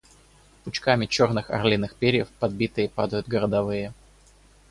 [0.63, 3.93] Пучками черных орлиных перьев подбитые падают городовые.